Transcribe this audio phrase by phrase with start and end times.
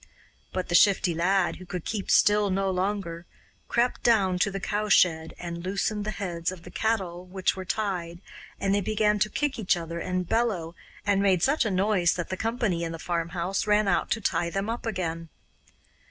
[0.51, 3.27] But the Shifty Lad, who could keep still no longer,
[3.67, 5.05] crept down to the cowshed
[5.37, 8.19] and loosened the heads of the cattle which were tied,
[8.59, 10.73] and they began to kick each other and bellow,
[11.05, 14.49] and made such a noise that the company in the farmhouse ran out to tie
[14.49, 15.29] them up again.